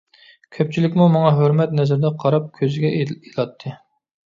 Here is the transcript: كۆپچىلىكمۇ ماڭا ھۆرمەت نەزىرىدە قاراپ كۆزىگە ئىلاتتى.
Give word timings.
كۆپچىلىكمۇ 0.55 1.07
ماڭا 1.17 1.35
ھۆرمەت 1.41 1.77
نەزىرىدە 1.81 2.13
قاراپ 2.25 2.49
كۆزىگە 2.59 2.93
ئىلاتتى. 3.03 3.79